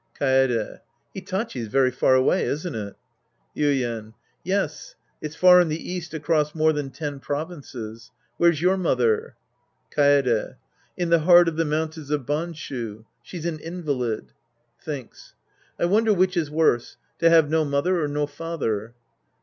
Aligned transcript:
Kaede. 0.19 0.79
Hitachi's 1.13 1.67
very 1.67 1.91
far 1.91 2.15
away, 2.15 2.41
isn't 2.45 2.73
it? 2.73 2.95
Yuien. 3.55 4.15
Yes. 4.43 4.95
It's 5.21 5.35
far 5.35 5.61
in 5.61 5.67
the 5.67 5.91
east 5.93 6.15
across 6.15 6.55
more 6.55 6.73
than 6.73 6.89
ten 6.89 7.19
provinces. 7.19 8.09
Where's 8.37 8.63
your 8.63 8.77
mother? 8.77 9.35
Kaede. 9.91 10.55
In 10.97 11.11
the 11.11 11.19
heart 11.19 11.47
of 11.47 11.55
the 11.55 11.65
mountains 11.65 12.09
of 12.09 12.25
Banshu. 12.25 13.05
She's 13.21 13.45
an 13.45 13.59
invalid. 13.59 14.33
{Thinks.) 14.83 15.35
I 15.77 15.85
wonder 15.85 16.15
which 16.15 16.35
is 16.35 16.49
worse, 16.49 16.97
to 17.19 17.29
have 17.29 17.51
no 17.51 17.63
mother 17.63 18.03
or 18.03 18.07
no 18.07 18.25
father. 18.25 18.95